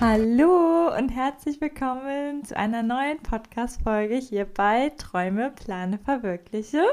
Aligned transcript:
Hallo 0.00 0.96
und 0.96 1.08
herzlich 1.08 1.60
willkommen 1.60 2.44
zu 2.44 2.56
einer 2.56 2.84
neuen 2.84 3.18
Podcast-Folge 3.20 4.14
hier 4.14 4.44
bei 4.44 4.90
Träume, 4.90 5.50
Plane, 5.50 5.98
Verwirkliche. 5.98 6.84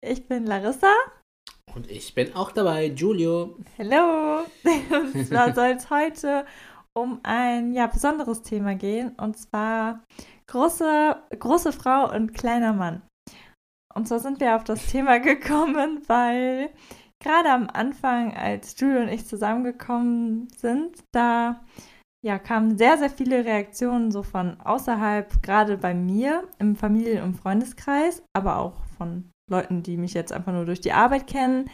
Ich 0.00 0.26
bin 0.26 0.46
Larissa. 0.46 0.90
Und 1.74 1.90
ich 1.90 2.14
bin 2.14 2.34
auch 2.34 2.50
dabei, 2.50 2.86
Julio. 2.86 3.58
Hallo. 3.76 4.46
Und 4.90 5.26
zwar 5.26 5.54
soll 5.54 5.74
es 5.76 5.90
heute 5.90 6.46
um 6.94 7.20
ein 7.24 7.74
ja, 7.74 7.88
besonderes 7.88 8.40
Thema 8.40 8.74
gehen 8.74 9.10
und 9.18 9.36
zwar 9.36 10.02
große, 10.46 11.22
große 11.38 11.74
Frau 11.74 12.10
und 12.10 12.32
kleiner 12.32 12.72
Mann. 12.72 13.02
Und 13.94 14.08
zwar 14.08 14.18
sind 14.18 14.40
wir 14.40 14.56
auf 14.56 14.64
das 14.64 14.86
Thema 14.86 15.20
gekommen, 15.20 16.02
weil 16.06 16.70
gerade 17.22 17.50
am 17.50 17.68
Anfang, 17.70 18.34
als 18.34 18.80
Julio 18.80 19.02
und 19.02 19.08
ich 19.08 19.26
zusammengekommen 19.26 20.48
sind, 20.56 21.04
da 21.12 21.60
ja, 22.22 22.38
kamen 22.38 22.76
sehr, 22.76 22.98
sehr 22.98 23.10
viele 23.10 23.44
Reaktionen 23.44 24.10
so 24.10 24.22
von 24.22 24.60
außerhalb, 24.60 25.42
gerade 25.42 25.78
bei 25.78 25.94
mir 25.94 26.46
im 26.58 26.76
Familien- 26.76 27.24
und 27.24 27.34
Freundeskreis, 27.34 28.22
aber 28.36 28.58
auch 28.58 28.84
von 28.98 29.30
Leuten, 29.50 29.82
die 29.82 29.96
mich 29.96 30.14
jetzt 30.14 30.32
einfach 30.32 30.52
nur 30.52 30.66
durch 30.66 30.80
die 30.80 30.92
Arbeit 30.92 31.26
kennen. 31.26 31.70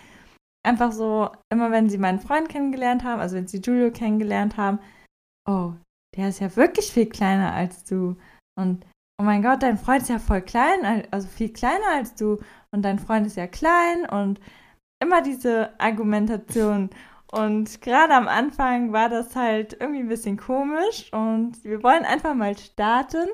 Einfach 0.65 0.93
so, 0.93 1.31
immer 1.53 1.71
wenn 1.71 1.89
sie 1.89 1.99
meinen 1.99 2.21
Freund 2.21 2.49
kennengelernt 2.49 3.05
haben, 3.05 3.21
also 3.21 3.37
wenn 3.37 3.47
sie 3.47 3.61
Julio 3.61 3.91
kennengelernt 3.91 4.57
haben, 4.57 4.79
oh, 5.49 5.73
der 6.17 6.29
ist 6.29 6.41
ja 6.41 6.55
wirklich 6.57 6.93
viel 6.93 7.07
kleiner 7.07 7.53
als 7.53 7.85
du. 7.85 8.17
Und 8.59 8.87
oh 9.21 9.25
mein 9.25 9.43
Gott, 9.43 9.63
dein 9.63 9.79
Freund 9.79 10.03
ist 10.03 10.09
ja 10.09 10.19
voll 10.19 10.43
klein, 10.43 11.07
also 11.11 11.29
viel 11.29 11.53
kleiner 11.53 11.89
als 11.95 12.15
du. 12.15 12.39
Und 12.73 12.83
dein 12.83 12.99
Freund 12.99 13.27
ist 13.27 13.37
ja 13.37 13.47
klein 13.47 14.09
und 14.09 14.41
immer 15.03 15.23
diese 15.23 15.79
Argumentation. 15.79 16.91
Und 17.33 17.81
gerade 17.81 18.15
am 18.15 18.29
Anfang 18.29 18.93
war 18.93 19.09
das 19.09 19.35
halt 19.35 19.77
irgendwie 19.81 20.01
ein 20.01 20.09
bisschen 20.09 20.37
komisch 20.37 21.13
und 21.13 21.63
wir 21.65 21.83
wollen 21.83 22.05
einfach 22.05 22.35
mal 22.35 22.57
starten. 22.57 23.29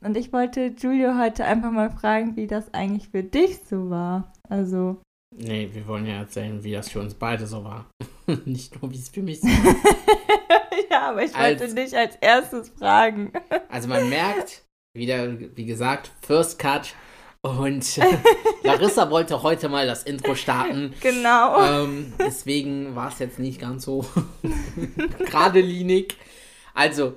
Und 0.00 0.16
ich 0.16 0.32
wollte 0.32 0.74
Julio 0.78 1.16
heute 1.16 1.44
einfach 1.44 1.70
mal 1.70 1.90
fragen, 1.90 2.36
wie 2.36 2.46
das 2.46 2.72
eigentlich 2.74 3.08
für 3.08 3.22
dich 3.22 3.60
so 3.64 3.90
war. 3.90 4.32
Also. 4.48 5.00
Nee, 5.34 5.70
wir 5.72 5.86
wollen 5.86 6.06
ja 6.06 6.14
erzählen, 6.14 6.62
wie 6.62 6.72
das 6.72 6.90
für 6.90 7.00
uns 7.00 7.14
beide 7.14 7.46
so 7.46 7.64
war. 7.64 7.86
Nicht 8.44 8.80
nur, 8.80 8.90
wie 8.92 8.98
es 8.98 9.08
für 9.08 9.22
mich 9.22 9.40
so 9.40 9.48
war. 9.48 9.76
ja, 10.90 11.08
aber 11.10 11.24
ich 11.24 11.34
wollte 11.38 11.64
als, 11.64 11.74
dich 11.74 11.96
als 11.96 12.16
erstes 12.16 12.68
fragen. 12.68 13.32
also 13.68 13.88
man 13.88 14.08
merkt, 14.08 14.64
wieder, 14.94 15.38
wie 15.56 15.64
gesagt, 15.64 16.10
First 16.20 16.58
Cut, 16.58 16.94
und 17.42 18.00
Larissa 18.62 19.10
wollte 19.10 19.42
heute 19.42 19.68
mal 19.68 19.86
das 19.86 20.04
Intro 20.04 20.34
starten. 20.34 20.94
Genau. 21.00 21.84
Ähm, 21.84 22.12
deswegen 22.18 22.94
war 22.94 23.08
es 23.08 23.18
jetzt 23.18 23.38
nicht 23.38 23.60
ganz 23.60 23.84
so 23.84 24.06
geradelinig. 25.18 26.16
Also, 26.72 27.14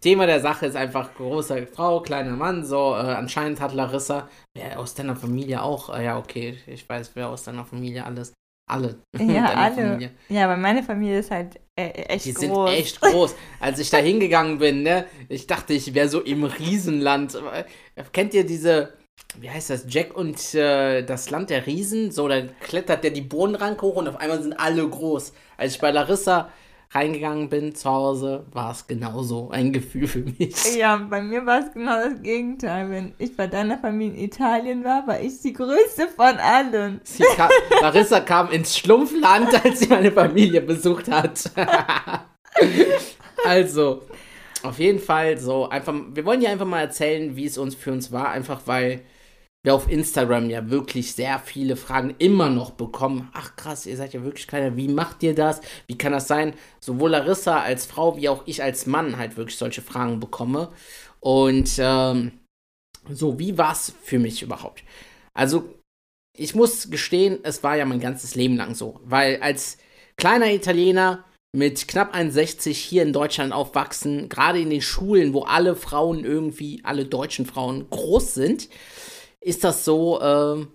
Thema 0.00 0.26
der 0.26 0.40
Sache 0.40 0.66
ist 0.66 0.76
einfach 0.76 1.14
große 1.14 1.66
Frau, 1.66 2.00
kleiner 2.00 2.36
Mann. 2.36 2.64
So, 2.64 2.94
äh, 2.94 3.14
anscheinend 3.14 3.60
hat 3.60 3.74
Larissa, 3.74 4.28
wer 4.54 4.78
aus 4.78 4.94
deiner 4.94 5.16
Familie 5.16 5.62
auch, 5.62 5.94
äh, 5.94 6.04
ja, 6.04 6.18
okay, 6.18 6.58
ich 6.66 6.88
weiß, 6.88 7.12
wer 7.14 7.28
aus 7.28 7.44
deiner 7.44 7.64
Familie 7.64 8.04
alles. 8.04 8.32
Alle. 8.70 8.96
Ja, 9.18 9.46
alle. 9.46 9.74
Familie. 9.74 10.10
Ja, 10.28 10.44
aber 10.44 10.56
meine 10.56 10.82
Familie 10.82 11.20
ist 11.20 11.30
halt 11.30 11.60
äh, 11.76 11.88
echt 11.88 12.24
Die 12.26 12.32
groß. 12.34 12.40
Die 12.40 12.46
sind 12.46 12.66
echt 12.68 13.00
groß. 13.00 13.34
Als 13.60 13.78
ich 13.78 13.90
da 13.90 13.98
hingegangen 13.98 14.58
bin, 14.58 14.82
ne, 14.82 15.06
ich 15.28 15.46
dachte, 15.46 15.72
ich 15.74 15.94
wäre 15.94 16.08
so 16.08 16.20
im 16.20 16.44
Riesenland. 16.44 17.34
Äh, 17.34 17.64
kennt 18.12 18.34
ihr 18.34 18.44
diese 18.44 18.92
wie 19.40 19.50
heißt 19.50 19.70
das, 19.70 19.84
Jack 19.88 20.16
und 20.16 20.54
äh, 20.54 21.02
das 21.02 21.30
Land 21.30 21.50
der 21.50 21.66
Riesen, 21.66 22.10
so, 22.10 22.28
da 22.28 22.42
klettert 22.60 23.04
der 23.04 23.10
die 23.10 23.20
Bodenranke 23.20 23.82
hoch 23.82 23.96
und 23.96 24.08
auf 24.08 24.16
einmal 24.16 24.42
sind 24.42 24.54
alle 24.54 24.88
groß. 24.88 25.32
Als 25.56 25.74
ich 25.74 25.80
bei 25.80 25.90
Larissa 25.90 26.50
reingegangen 26.90 27.50
bin 27.50 27.74
zu 27.74 27.90
Hause, 27.90 28.46
war 28.52 28.70
es 28.70 28.86
genauso 28.86 29.50
ein 29.50 29.72
Gefühl 29.72 30.06
für 30.06 30.20
mich. 30.20 30.76
Ja, 30.76 30.96
bei 30.96 31.20
mir 31.20 31.44
war 31.44 31.60
es 31.60 31.72
genau 31.72 31.96
das 32.02 32.22
Gegenteil. 32.22 32.90
Wenn 32.90 33.14
ich 33.18 33.36
bei 33.36 33.46
deiner 33.46 33.78
Familie 33.78 34.16
in 34.16 34.24
Italien 34.24 34.84
war, 34.84 35.06
war 35.06 35.20
ich 35.20 35.40
die 35.40 35.52
größte 35.52 36.08
von 36.16 36.38
allen. 36.38 37.00
Kam, 37.36 37.50
Larissa 37.82 38.20
kam 38.20 38.50
ins 38.50 38.78
Schlumpfland, 38.78 39.64
als 39.64 39.80
sie 39.80 39.88
meine 39.88 40.12
Familie 40.12 40.62
besucht 40.62 41.10
hat. 41.10 41.50
also, 43.44 44.02
auf 44.64 44.78
jeden 44.78 44.98
Fall 44.98 45.38
so 45.38 45.68
einfach, 45.68 45.94
wir 46.12 46.24
wollen 46.24 46.42
ja 46.42 46.50
einfach 46.50 46.66
mal 46.66 46.80
erzählen, 46.80 47.36
wie 47.36 47.46
es 47.46 47.58
uns 47.58 47.74
für 47.74 47.92
uns 47.92 48.12
war, 48.12 48.30
einfach 48.30 48.62
weil 48.66 49.02
wir 49.64 49.74
auf 49.74 49.90
Instagram 49.90 50.50
ja 50.50 50.70
wirklich 50.70 51.14
sehr 51.14 51.38
viele 51.40 51.76
Fragen 51.76 52.14
immer 52.18 52.48
noch 52.48 52.70
bekommen. 52.70 53.28
Ach 53.34 53.56
krass, 53.56 53.86
ihr 53.86 53.96
seid 53.96 54.14
ja 54.14 54.22
wirklich 54.22 54.46
kleiner. 54.46 54.76
Wie 54.76 54.88
macht 54.88 55.22
ihr 55.22 55.34
das? 55.34 55.60
Wie 55.86 55.98
kann 55.98 56.12
das 56.12 56.28
sein? 56.28 56.54
Sowohl 56.80 57.10
Larissa 57.10 57.60
als 57.60 57.84
Frau 57.84 58.16
wie 58.16 58.28
auch 58.28 58.44
ich 58.46 58.62
als 58.62 58.86
Mann 58.86 59.18
halt 59.18 59.36
wirklich 59.36 59.58
solche 59.58 59.82
Fragen 59.82 60.20
bekomme. 60.20 60.70
Und 61.20 61.72
ähm, 61.78 62.32
so, 63.10 63.38
wie 63.38 63.58
war 63.58 63.72
es 63.72 63.92
für 64.02 64.18
mich 64.18 64.42
überhaupt? 64.42 64.84
Also, 65.34 65.74
ich 66.36 66.54
muss 66.54 66.88
gestehen, 66.88 67.40
es 67.42 67.62
war 67.64 67.76
ja 67.76 67.84
mein 67.84 68.00
ganzes 68.00 68.36
Leben 68.36 68.56
lang 68.56 68.74
so. 68.74 69.00
Weil 69.04 69.42
als 69.42 69.78
kleiner 70.16 70.52
Italiener 70.52 71.24
mit 71.56 71.88
knapp 71.88 72.14
1,60 72.14 72.72
hier 72.72 73.02
in 73.02 73.12
Deutschland 73.12 73.52
aufwachsen, 73.52 74.28
gerade 74.28 74.60
in 74.60 74.70
den 74.70 74.82
Schulen, 74.82 75.32
wo 75.32 75.42
alle 75.42 75.76
Frauen 75.76 76.24
irgendwie, 76.24 76.80
alle 76.84 77.06
deutschen 77.06 77.46
Frauen 77.46 77.88
groß 77.88 78.34
sind, 78.34 78.68
ist 79.40 79.64
das 79.64 79.84
so, 79.84 80.20
äh, 80.20 80.66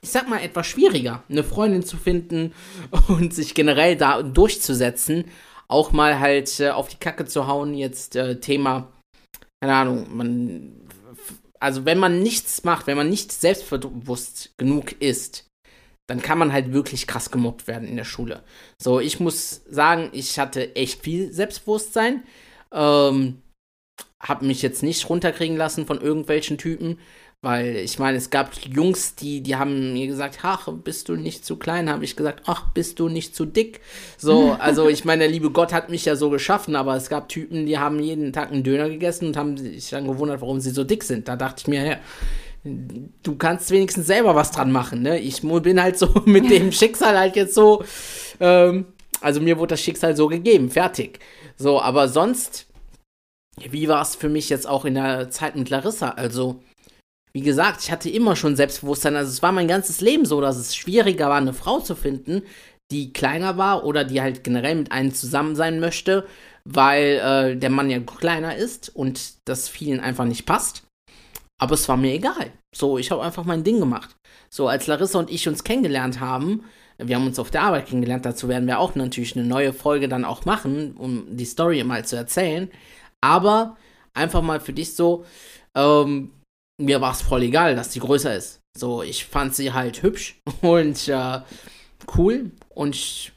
ich 0.00 0.10
sag 0.10 0.28
mal, 0.28 0.42
etwas 0.42 0.66
schwieriger, 0.66 1.22
eine 1.28 1.44
Freundin 1.44 1.84
zu 1.84 1.96
finden 1.96 2.54
und 3.08 3.34
sich 3.34 3.54
generell 3.54 3.96
da 3.96 4.22
durchzusetzen. 4.22 5.24
Auch 5.68 5.92
mal 5.92 6.18
halt 6.18 6.60
äh, 6.60 6.70
auf 6.70 6.88
die 6.88 6.96
Kacke 6.96 7.26
zu 7.26 7.46
hauen, 7.46 7.74
jetzt 7.74 8.16
äh, 8.16 8.40
Thema, 8.40 8.90
keine 9.60 9.74
Ahnung, 9.74 10.06
man, 10.16 10.88
also 11.60 11.84
wenn 11.84 11.98
man 11.98 12.22
nichts 12.22 12.64
macht, 12.64 12.86
wenn 12.86 12.96
man 12.96 13.10
nicht 13.10 13.32
selbstbewusst 13.32 14.52
genug 14.56 14.92
ist, 15.00 15.47
dann 16.08 16.22
kann 16.22 16.38
man 16.38 16.52
halt 16.52 16.72
wirklich 16.72 17.06
krass 17.06 17.30
gemobbt 17.30 17.68
werden 17.68 17.86
in 17.86 17.96
der 17.96 18.04
Schule. 18.04 18.42
So, 18.78 18.98
ich 18.98 19.20
muss 19.20 19.62
sagen, 19.68 20.08
ich 20.12 20.38
hatte 20.38 20.74
echt 20.74 21.02
viel 21.02 21.32
Selbstbewusstsein. 21.32 22.24
Ähm, 22.72 23.42
hab 24.18 24.42
mich 24.42 24.62
jetzt 24.62 24.82
nicht 24.82 25.08
runterkriegen 25.08 25.56
lassen 25.56 25.86
von 25.86 26.00
irgendwelchen 26.00 26.58
Typen. 26.58 26.98
Weil 27.40 27.76
ich 27.76 28.00
meine, 28.00 28.18
es 28.18 28.30
gab 28.30 28.52
Jungs, 28.64 29.14
die, 29.14 29.42
die 29.42 29.54
haben 29.54 29.92
mir 29.92 30.08
gesagt, 30.08 30.40
ach, 30.42 30.68
bist 30.72 31.08
du 31.08 31.14
nicht 31.14 31.44
zu 31.44 31.56
klein? 31.56 31.88
Habe 31.88 32.04
ich 32.04 32.16
gesagt, 32.16 32.44
ach, 32.46 32.72
bist 32.72 32.98
du 32.98 33.08
nicht 33.08 33.36
zu 33.36 33.44
dick? 33.44 33.80
So, 34.16 34.52
also 34.58 34.88
ich 34.88 35.04
meine, 35.04 35.24
der 35.24 35.30
liebe 35.30 35.50
Gott 35.50 35.72
hat 35.72 35.88
mich 35.88 36.04
ja 36.04 36.16
so 36.16 36.30
geschaffen, 36.30 36.74
aber 36.74 36.96
es 36.96 37.08
gab 37.08 37.28
Typen, 37.28 37.66
die 37.66 37.78
haben 37.78 38.00
jeden 38.00 38.32
Tag 38.32 38.50
einen 38.50 38.64
Döner 38.64 38.88
gegessen 38.88 39.28
und 39.28 39.36
haben 39.36 39.56
sich 39.56 39.90
dann 39.90 40.08
gewundert, 40.08 40.40
warum 40.40 40.58
sie 40.58 40.70
so 40.70 40.82
dick 40.82 41.04
sind. 41.04 41.28
Da 41.28 41.36
dachte 41.36 41.60
ich 41.60 41.68
mir, 41.68 41.86
ja, 41.86 41.96
du 43.22 43.36
kannst 43.36 43.70
wenigstens 43.70 44.06
selber 44.06 44.34
was 44.34 44.50
dran 44.50 44.72
machen, 44.72 45.02
ne? 45.02 45.18
Ich 45.18 45.42
bin 45.42 45.82
halt 45.82 45.98
so 45.98 46.12
mit 46.24 46.50
dem 46.50 46.72
Schicksal 46.72 47.18
halt 47.18 47.36
jetzt 47.36 47.54
so, 47.54 47.84
ähm, 48.40 48.86
also 49.20 49.40
mir 49.40 49.58
wurde 49.58 49.74
das 49.74 49.80
Schicksal 49.80 50.16
so 50.16 50.28
gegeben, 50.28 50.70
fertig. 50.70 51.20
So, 51.56 51.80
aber 51.80 52.08
sonst, 52.08 52.66
wie 53.70 53.88
war 53.88 54.02
es 54.02 54.14
für 54.14 54.28
mich 54.28 54.48
jetzt 54.48 54.68
auch 54.68 54.84
in 54.84 54.94
der 54.94 55.30
Zeit 55.30 55.56
mit 55.56 55.70
Larissa? 55.70 56.10
Also, 56.10 56.62
wie 57.32 57.40
gesagt, 57.40 57.82
ich 57.82 57.90
hatte 57.90 58.08
immer 58.10 58.36
schon 58.36 58.56
Selbstbewusstsein. 58.56 59.16
Also 59.16 59.30
es 59.30 59.42
war 59.42 59.52
mein 59.52 59.68
ganzes 59.68 60.00
Leben 60.00 60.24
so, 60.24 60.40
dass 60.40 60.56
es 60.56 60.76
schwieriger 60.76 61.28
war, 61.28 61.36
eine 61.36 61.52
Frau 61.52 61.80
zu 61.80 61.94
finden, 61.94 62.42
die 62.90 63.12
kleiner 63.12 63.58
war 63.58 63.84
oder 63.84 64.04
die 64.04 64.20
halt 64.20 64.44
generell 64.44 64.76
mit 64.76 64.92
einem 64.92 65.12
zusammen 65.12 65.56
sein 65.56 65.80
möchte, 65.80 66.26
weil 66.64 67.20
äh, 67.54 67.56
der 67.56 67.70
Mann 67.70 67.90
ja 67.90 68.00
kleiner 68.00 68.56
ist 68.56 68.94
und 68.94 69.48
das 69.48 69.68
vielen 69.68 70.00
einfach 70.00 70.24
nicht 70.24 70.46
passt. 70.46 70.87
Aber 71.60 71.74
es 71.74 71.88
war 71.88 71.96
mir 71.96 72.14
egal. 72.14 72.52
So, 72.74 72.98
ich 72.98 73.10
habe 73.10 73.22
einfach 73.22 73.44
mein 73.44 73.64
Ding 73.64 73.80
gemacht. 73.80 74.16
So, 74.48 74.68
als 74.68 74.86
Larissa 74.86 75.18
und 75.18 75.30
ich 75.30 75.48
uns 75.48 75.64
kennengelernt 75.64 76.20
haben, 76.20 76.64
wir 76.98 77.16
haben 77.16 77.26
uns 77.26 77.38
auf 77.38 77.50
der 77.50 77.62
Arbeit 77.62 77.86
kennengelernt, 77.86 78.24
dazu 78.24 78.48
werden 78.48 78.66
wir 78.66 78.80
auch 78.80 78.94
natürlich 78.94 79.36
eine 79.36 79.46
neue 79.46 79.72
Folge 79.72 80.08
dann 80.08 80.24
auch 80.24 80.44
machen, 80.44 80.96
um 80.96 81.36
die 81.36 81.44
Story 81.44 81.82
mal 81.84 82.04
zu 82.04 82.16
erzählen. 82.16 82.70
Aber 83.20 83.76
einfach 84.14 84.42
mal 84.42 84.60
für 84.60 84.72
dich 84.72 84.94
so, 84.94 85.24
ähm, 85.74 86.32
mir 86.80 87.00
war 87.00 87.12
es 87.12 87.22
voll 87.22 87.42
egal, 87.42 87.76
dass 87.76 87.92
sie 87.92 88.00
größer 88.00 88.34
ist. 88.34 88.60
So, 88.76 89.02
ich 89.02 89.24
fand 89.24 89.54
sie 89.54 89.72
halt 89.72 90.02
hübsch 90.02 90.40
und 90.60 91.08
äh, 91.08 91.40
cool 92.16 92.50
und 92.68 92.94
ich, 92.94 93.32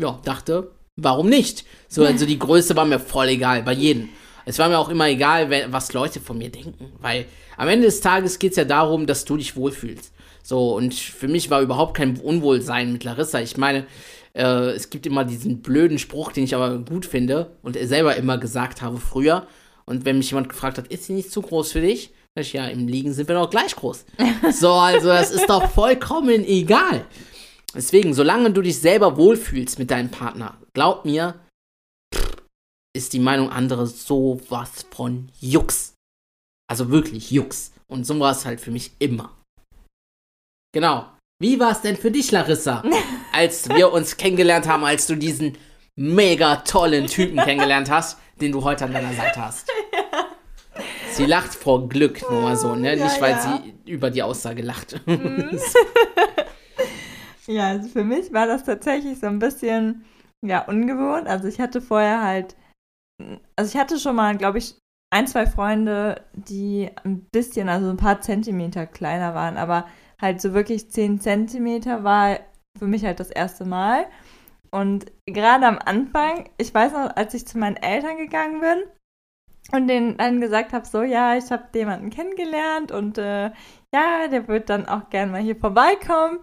ja, 0.00 0.20
dachte, 0.24 0.72
warum 0.96 1.28
nicht? 1.28 1.64
So, 1.88 2.04
also 2.04 2.26
die 2.26 2.38
Größe 2.38 2.76
war 2.76 2.84
mir 2.84 3.00
voll 3.00 3.28
egal, 3.28 3.62
bei 3.62 3.72
jedem. 3.72 4.10
Es 4.46 4.58
war 4.58 4.68
mir 4.68 4.78
auch 4.78 4.88
immer 4.88 5.08
egal, 5.08 5.50
was 5.72 5.92
Leute 5.92 6.20
von 6.20 6.38
mir 6.38 6.50
denken, 6.50 6.92
weil 7.00 7.26
am 7.56 7.68
Ende 7.68 7.86
des 7.86 8.00
Tages 8.00 8.38
geht 8.38 8.52
es 8.52 8.56
ja 8.56 8.64
darum, 8.64 9.06
dass 9.06 9.24
du 9.24 9.36
dich 9.36 9.56
wohlfühlst. 9.56 10.12
So, 10.42 10.74
und 10.74 10.94
für 10.94 11.28
mich 11.28 11.50
war 11.50 11.62
überhaupt 11.62 11.96
kein 11.96 12.18
Unwohlsein 12.18 12.92
mit 12.92 13.04
Larissa. 13.04 13.40
Ich 13.40 13.56
meine, 13.56 13.86
äh, 14.34 14.70
es 14.72 14.90
gibt 14.90 15.06
immer 15.06 15.24
diesen 15.24 15.62
blöden 15.62 15.98
Spruch, 15.98 16.32
den 16.32 16.44
ich 16.44 16.54
aber 16.54 16.78
gut 16.78 17.06
finde 17.06 17.52
und 17.62 17.78
selber 17.78 18.16
immer 18.16 18.36
gesagt 18.36 18.82
habe 18.82 18.98
früher. 18.98 19.46
Und 19.86 20.04
wenn 20.04 20.18
mich 20.18 20.30
jemand 20.30 20.48
gefragt 20.48 20.78
hat, 20.78 20.88
ist 20.88 21.04
sie 21.04 21.14
nicht 21.14 21.30
zu 21.30 21.40
groß 21.40 21.72
für 21.72 21.80
dich? 21.80 22.10
Sag 22.34 22.42
ich, 22.42 22.52
ja, 22.52 22.66
im 22.66 22.88
Liegen 22.88 23.12
sind 23.12 23.28
wir 23.28 23.36
doch 23.36 23.48
gleich 23.48 23.74
groß. 23.76 24.04
so, 24.52 24.72
also 24.72 25.08
das 25.08 25.30
ist 25.30 25.48
doch 25.48 25.70
vollkommen 25.70 26.44
egal. 26.44 27.06
Deswegen, 27.74 28.12
solange 28.14 28.50
du 28.50 28.60
dich 28.60 28.78
selber 28.80 29.16
wohlfühlst 29.16 29.78
mit 29.78 29.90
deinem 29.90 30.10
Partner, 30.10 30.58
glaub 30.74 31.04
mir, 31.04 31.34
ist 32.96 33.12
die 33.12 33.18
Meinung 33.18 33.50
anderer 33.50 33.86
sowas 33.86 34.86
von 34.90 35.28
Jux. 35.40 35.94
Also 36.70 36.90
wirklich 36.90 37.30
Jux. 37.30 37.72
Und 37.88 38.06
so 38.06 38.18
war 38.20 38.32
es 38.32 38.46
halt 38.46 38.60
für 38.60 38.70
mich 38.70 38.92
immer. 38.98 39.36
Genau. 40.72 41.06
Wie 41.40 41.58
war 41.58 41.72
es 41.72 41.80
denn 41.80 41.96
für 41.96 42.10
dich, 42.10 42.30
Larissa, 42.30 42.82
als 43.32 43.68
wir 43.68 43.92
uns 43.92 44.16
kennengelernt 44.16 44.66
haben, 44.66 44.84
als 44.84 45.06
du 45.06 45.16
diesen 45.16 45.58
mega 45.96 46.56
tollen 46.56 47.06
Typen 47.06 47.36
kennengelernt 47.36 47.90
hast, 47.90 48.18
den 48.40 48.52
du 48.52 48.64
heute 48.64 48.84
an 48.84 48.92
deiner 48.92 49.12
Seite 49.12 49.44
hast? 49.44 49.68
Ja. 49.92 50.26
Sie 51.12 51.26
lacht 51.26 51.54
vor 51.54 51.88
Glück, 51.88 52.28
nur 52.28 52.40
mal 52.40 52.56
so, 52.56 52.74
ne? 52.74 52.96
Ja, 52.96 53.04
Nicht, 53.04 53.20
weil 53.20 53.32
ja. 53.32 53.62
sie 53.62 53.90
über 53.90 54.10
die 54.10 54.22
Aussage 54.22 54.62
lacht. 54.62 55.00
Mhm. 55.06 55.60
ja, 57.46 57.68
also 57.68 57.88
für 57.88 58.02
mich 58.02 58.32
war 58.32 58.46
das 58.46 58.64
tatsächlich 58.64 59.20
so 59.20 59.26
ein 59.26 59.38
bisschen, 59.38 60.04
ja, 60.42 60.64
ungewohnt. 60.64 61.28
Also 61.28 61.46
ich 61.46 61.60
hatte 61.60 61.80
vorher 61.80 62.22
halt, 62.22 62.56
also 63.56 63.74
ich 63.74 63.80
hatte 63.80 63.98
schon 63.98 64.16
mal, 64.16 64.36
glaube 64.36 64.58
ich, 64.58 64.76
ein, 65.10 65.26
zwei 65.26 65.46
Freunde, 65.46 66.24
die 66.32 66.90
ein 67.04 67.24
bisschen, 67.30 67.68
also 67.68 67.88
ein 67.88 67.96
paar 67.96 68.20
Zentimeter 68.20 68.86
kleiner 68.86 69.34
waren, 69.34 69.56
aber 69.56 69.86
halt 70.20 70.40
so 70.40 70.54
wirklich 70.54 70.90
10 70.90 71.20
Zentimeter 71.20 72.02
war 72.02 72.40
für 72.76 72.86
mich 72.86 73.04
halt 73.04 73.20
das 73.20 73.30
erste 73.30 73.64
Mal. 73.64 74.06
Und 74.70 75.12
gerade 75.26 75.66
am 75.66 75.78
Anfang, 75.78 76.50
ich 76.58 76.74
weiß 76.74 76.92
noch, 76.92 77.14
als 77.14 77.34
ich 77.34 77.46
zu 77.46 77.58
meinen 77.58 77.76
Eltern 77.76 78.16
gegangen 78.16 78.60
bin 78.60 78.82
und 79.70 79.86
denen 79.86 80.16
dann 80.16 80.40
gesagt 80.40 80.72
habe, 80.72 80.84
so, 80.84 81.02
ja, 81.02 81.36
ich 81.36 81.50
habe 81.52 81.68
jemanden 81.74 82.10
kennengelernt 82.10 82.90
und 82.90 83.18
äh, 83.18 83.52
ja, 83.94 84.28
der 84.28 84.48
wird 84.48 84.68
dann 84.68 84.86
auch 84.86 85.10
gerne 85.10 85.30
mal 85.30 85.40
hier 85.40 85.56
vorbeikommen. 85.56 86.40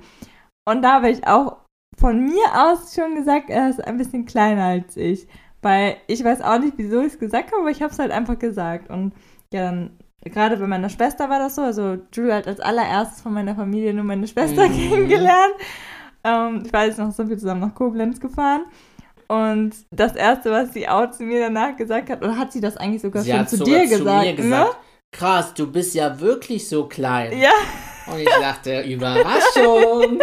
Und 0.66 0.82
da 0.82 0.94
habe 0.94 1.10
ich 1.10 1.28
auch 1.28 1.58
von 1.98 2.24
mir 2.24 2.46
aus 2.54 2.96
schon 2.96 3.16
gesagt, 3.16 3.50
er 3.50 3.70
ist 3.70 3.84
ein 3.84 3.98
bisschen 3.98 4.26
kleiner 4.26 4.64
als 4.64 4.96
ich. 4.96 5.28
Weil 5.62 5.98
ich 6.08 6.24
weiß 6.24 6.42
auch 6.42 6.60
nicht, 6.60 6.74
wieso 6.78 7.02
ich 7.02 7.14
es 7.14 7.20
gesagt 7.20 7.52
habe, 7.52 7.62
aber 7.62 7.72
ich 7.72 7.82
habe 7.82 7.92
es 7.92 8.00
halt 8.00 8.12
einfach 8.12 8.40
gesagt. 8.40 8.90
Und 8.90 9.14
ja, 9.54 9.66
dann 9.66 9.98
gerade 10.24 10.58
bei 10.58 10.68
meiner 10.68 10.90
Schwester 10.90 11.30
war 11.30 11.40
das 11.40 11.56
so. 11.56 11.62
Also 11.62 11.98
Drew 12.12 12.32
hat 12.32 12.48
als 12.48 12.60
allererstes 12.60 13.22
von 13.22 13.34
meiner 13.34 13.56
Familie 13.56 13.94
nur 13.94 14.04
meine 14.04 14.28
Schwester 14.28 14.68
mhm. 14.68 14.74
kennengelernt. 14.74 15.54
Ähm, 16.24 16.64
ich 16.66 16.74
weiß 16.74 16.98
noch, 16.98 17.12
sind 17.12 17.30
wir 17.30 17.38
zusammen 17.38 17.62
nach 17.62 17.76
Koblenz 17.76 18.20
gefahren. 18.20 18.66
Und 19.28 19.72
das 19.92 20.16
Erste, 20.16 20.52
was 20.52 20.74
sie 20.74 20.90
auch 20.90 21.10
zu 21.12 21.24
mir 21.24 21.40
danach 21.40 21.78
gesagt 21.78 22.10
hat, 22.10 22.22
oder 22.22 22.38
hat 22.38 22.52
sie 22.52 22.60
das 22.60 22.76
eigentlich 22.76 23.02
sogar 23.02 23.24
sie 23.24 23.32
schon 23.32 23.48
zu 23.48 23.58
sogar 23.58 23.74
dir 23.74 23.84
zu 23.84 23.98
gesagt? 23.98 24.26
Mir 24.26 24.36
gesagt 24.36 24.74
ne? 24.74 24.76
Krass, 25.14 25.54
du 25.54 25.72
bist 25.72 25.96
ja 25.96 26.20
wirklich 26.20 26.68
so 26.68 26.86
klein. 26.86 27.38
Ja. 27.38 27.52
Und 28.08 28.20
ich 28.20 28.30
dachte, 28.30 28.82
Überraschung. 28.88 30.20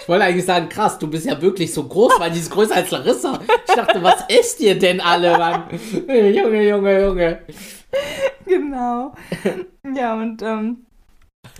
Ich 0.00 0.08
wollte 0.08 0.24
eigentlich 0.24 0.44
sagen, 0.44 0.68
krass, 0.68 0.98
du 0.98 1.08
bist 1.08 1.26
ja 1.26 1.40
wirklich 1.40 1.72
so 1.72 1.84
groß, 1.84 2.18
weil 2.18 2.30
die 2.30 2.40
ist 2.40 2.50
größer 2.50 2.76
als 2.76 2.90
Larissa. 2.90 3.38
Ich 3.68 3.74
dachte, 3.74 4.02
was 4.02 4.24
esst 4.28 4.60
ihr 4.60 4.78
denn 4.78 5.00
alle, 5.00 5.38
Mann? 5.38 5.64
Junge, 6.08 6.68
Junge, 6.68 7.02
Junge. 7.02 7.38
Genau. 8.46 9.12
Ja, 9.94 10.14
und 10.14 10.42
ähm, 10.42 10.86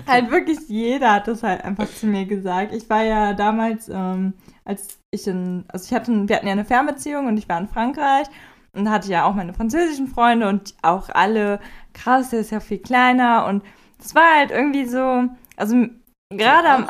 halt 0.07 0.31
wirklich 0.31 0.59
jeder 0.69 1.13
hat 1.13 1.29
das 1.29 1.43
halt 1.43 1.65
einfach 1.65 1.89
zu 1.89 2.07
mir 2.07 2.25
gesagt. 2.27 2.75
Ich 2.75 2.89
war 2.89 3.03
ja 3.03 3.33
damals, 3.35 3.89
ähm, 3.89 4.35
als 4.65 4.99
ich 5.11 5.27
in, 5.27 5.65
also 5.69 5.87
ich 5.87 5.95
hatte, 5.95 6.29
wir 6.29 6.37
hatten 6.37 6.47
ja 6.47 6.53
eine 6.53 6.65
Fernbeziehung 6.65 7.27
und 7.27 7.37
ich 7.37 7.49
war 7.49 7.59
in 7.59 7.69
Frankreich 7.69 8.27
und 8.75 8.91
hatte 8.91 9.11
ja 9.11 9.25
auch 9.25 9.35
meine 9.35 9.55
französischen 9.55 10.09
Freunde 10.09 10.49
und 10.49 10.75
auch 10.83 11.09
alle, 11.11 11.61
krass, 11.93 12.31
der 12.31 12.41
ist 12.41 12.51
ja 12.51 12.61
viel 12.61 12.79
kleiner 12.79 13.47
und 13.47 13.63
es 13.99 14.15
war 14.15 14.39
halt 14.39 14.51
irgendwie 14.51 14.87
so, 14.87 15.25
also 15.57 15.87
gerade 16.31 16.69
am, 16.69 16.89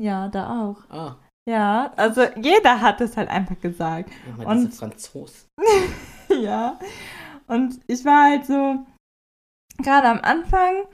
ja, 0.00 0.28
da 0.28 0.62
auch. 0.62 0.78
Ah. 0.90 1.16
Ja, 1.48 1.92
also 1.96 2.22
jeder 2.36 2.80
hat 2.80 3.00
es 3.00 3.16
halt 3.16 3.28
einfach 3.28 3.58
gesagt. 3.60 4.10
Ja, 4.38 4.46
und 4.46 4.74
Franzos. 4.74 5.46
ja. 6.28 6.78
Und 7.46 7.80
ich 7.86 8.04
war 8.04 8.30
halt 8.30 8.46
so, 8.46 8.86
gerade 9.82 10.08
am 10.08 10.20
Anfang 10.20 10.84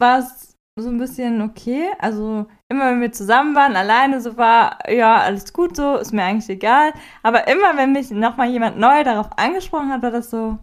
war 0.00 0.20
es 0.20 0.56
so 0.78 0.88
ein 0.88 0.98
bisschen 0.98 1.42
okay. 1.42 1.90
Also 1.98 2.46
immer 2.68 2.90
wenn 2.90 3.00
wir 3.00 3.12
zusammen 3.12 3.54
waren, 3.54 3.76
alleine 3.76 4.20
so 4.20 4.36
war, 4.36 4.78
ja, 4.90 5.18
alles 5.18 5.52
gut 5.52 5.76
so, 5.76 5.96
ist 5.96 6.12
mir 6.12 6.24
eigentlich 6.24 6.48
egal. 6.48 6.92
Aber 7.22 7.46
immer 7.48 7.76
wenn 7.76 7.92
mich 7.92 8.10
nochmal 8.10 8.48
jemand 8.48 8.78
neu 8.78 9.04
darauf 9.04 9.30
angesprochen 9.36 9.90
hat, 9.90 10.02
war 10.02 10.10
das 10.10 10.30
so, 10.30 10.58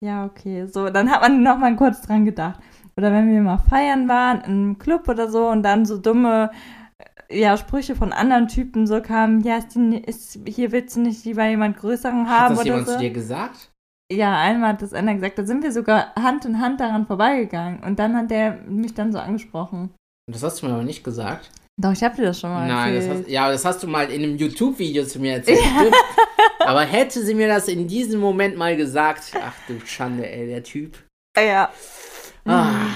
ja, 0.00 0.24
okay. 0.24 0.66
So, 0.66 0.88
dann 0.90 1.10
hat 1.10 1.20
man 1.20 1.42
nochmal 1.42 1.74
kurz 1.76 2.00
dran 2.02 2.24
gedacht. 2.24 2.60
Oder 2.96 3.12
wenn 3.12 3.30
wir 3.30 3.40
mal 3.40 3.58
feiern 3.58 4.08
waren, 4.08 4.42
einem 4.42 4.78
Club 4.78 5.08
oder 5.08 5.28
so 5.28 5.48
und 5.48 5.62
dann 5.62 5.86
so 5.86 5.98
dumme 5.98 6.50
ja, 7.30 7.56
Sprüche 7.56 7.94
von 7.94 8.12
anderen 8.12 8.48
Typen 8.48 8.86
so 8.86 9.00
kamen, 9.02 9.42
ja, 9.42 9.58
ist, 9.58 9.74
die, 9.74 9.98
ist 9.98 10.38
hier 10.46 10.72
willst 10.72 10.96
du 10.96 11.00
nicht 11.00 11.24
lieber 11.24 11.46
jemand 11.46 11.76
Größeren 11.76 12.28
haben 12.28 12.42
hat 12.44 12.50
das 12.52 12.58
oder 12.60 12.64
jemand 12.66 12.86
so. 12.86 12.94
zu 12.94 12.98
dir 13.00 13.10
gesagt? 13.10 13.70
Ja, 14.10 14.38
einmal 14.38 14.72
hat 14.72 14.82
das 14.82 14.94
einer 14.94 15.14
gesagt, 15.14 15.38
da 15.38 15.44
sind 15.44 15.62
wir 15.62 15.72
sogar 15.72 16.14
Hand 16.14 16.46
in 16.46 16.60
Hand 16.60 16.80
daran 16.80 17.06
vorbeigegangen. 17.06 17.82
Und 17.82 17.98
dann 17.98 18.16
hat 18.16 18.30
der 18.30 18.62
mich 18.66 18.94
dann 18.94 19.12
so 19.12 19.18
angesprochen. 19.18 19.94
Das 20.30 20.42
hast 20.42 20.62
du 20.62 20.66
mir 20.66 20.72
aber 20.72 20.82
nicht 20.82 21.04
gesagt. 21.04 21.50
Doch, 21.80 21.92
ich 21.92 22.02
hab 22.02 22.16
dir 22.16 22.22
das 22.22 22.40
schon 22.40 22.50
mal 22.50 22.66
Nein, 22.66 22.94
erzählt. 22.94 23.12
Das 23.12 23.18
hast, 23.20 23.28
ja, 23.28 23.52
das 23.52 23.64
hast 23.64 23.82
du 23.82 23.86
mal 23.86 24.10
in 24.10 24.24
einem 24.24 24.36
YouTube-Video 24.36 25.04
zu 25.04 25.20
mir 25.20 25.34
erzählt. 25.34 25.60
Ja. 25.60 25.90
aber 26.66 26.80
hätte 26.80 27.22
sie 27.22 27.34
mir 27.34 27.48
das 27.48 27.68
in 27.68 27.86
diesem 27.86 28.20
Moment 28.20 28.56
mal 28.56 28.76
gesagt, 28.76 29.32
ach 29.40 29.54
du 29.68 29.78
Schande, 29.86 30.28
ey, 30.28 30.46
der 30.46 30.62
Typ. 30.62 30.98
Ja. 31.36 31.70
Ah. 32.46 32.86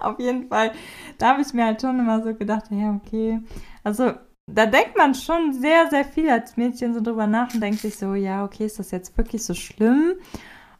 Auf 0.02 0.18
jeden 0.18 0.48
Fall 0.48 0.72
da 1.18 1.30
habe 1.30 1.42
ich 1.42 1.52
mir 1.52 1.64
halt 1.64 1.80
schon 1.80 1.98
immer 1.98 2.22
so 2.22 2.34
gedacht, 2.34 2.64
ja, 2.70 2.92
okay. 2.92 3.40
Also 3.82 4.12
da 4.46 4.66
denkt 4.66 4.96
man 4.96 5.14
schon 5.14 5.52
sehr, 5.52 5.88
sehr 5.90 6.04
viel 6.04 6.30
als 6.30 6.56
Mädchen 6.56 6.94
so 6.94 7.00
drüber 7.00 7.26
nach 7.26 7.52
und 7.52 7.60
denkt 7.60 7.80
sich 7.80 7.98
so, 7.98 8.14
ja, 8.14 8.44
okay, 8.44 8.66
ist 8.66 8.78
das 8.78 8.90
jetzt 8.90 9.16
wirklich 9.18 9.44
so 9.44 9.54
schlimm? 9.54 10.14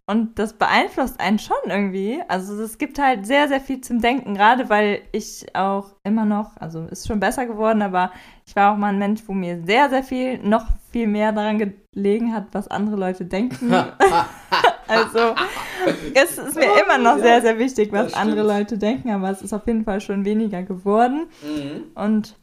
Und 0.08 0.38
das 0.38 0.52
beeinflusst 0.52 1.18
einen 1.18 1.40
schon 1.40 1.56
irgendwie. 1.66 2.22
Also 2.28 2.62
es 2.62 2.78
gibt 2.78 3.00
halt 3.00 3.26
sehr, 3.26 3.48
sehr 3.48 3.60
viel 3.60 3.80
zum 3.80 4.00
Denken, 4.00 4.34
gerade 4.34 4.70
weil 4.70 5.02
ich 5.10 5.46
auch 5.56 5.96
immer 6.04 6.24
noch, 6.24 6.56
also 6.58 6.84
ist 6.84 7.08
schon 7.08 7.18
besser 7.18 7.46
geworden, 7.46 7.82
aber 7.82 8.12
ich 8.46 8.54
war 8.54 8.72
auch 8.72 8.76
mal 8.76 8.92
ein 8.92 9.00
Mensch, 9.00 9.22
wo 9.26 9.32
mir 9.32 9.64
sehr, 9.64 9.90
sehr 9.90 10.04
viel, 10.04 10.38
noch 10.38 10.68
viel 10.92 11.08
mehr 11.08 11.32
daran 11.32 11.74
gelegen 11.92 12.32
hat, 12.32 12.46
was 12.52 12.68
andere 12.68 12.94
Leute 12.94 13.24
denken. 13.24 13.68
also 14.88 15.34
es 16.14 16.38
ist 16.38 16.56
mir 16.56 16.82
immer 16.82 16.98
noch 16.98 17.18
sehr, 17.18 17.42
sehr 17.42 17.58
wichtig, 17.58 17.92
was 17.92 18.14
andere 18.14 18.42
Leute 18.42 18.78
denken, 18.78 19.10
aber 19.10 19.30
es 19.30 19.42
ist 19.42 19.52
auf 19.52 19.66
jeden 19.66 19.84
Fall 19.84 20.00
schon 20.00 20.24
weniger 20.24 20.62
geworden. 20.62 21.28
Mhm. 21.42 21.84
Und 21.94 22.36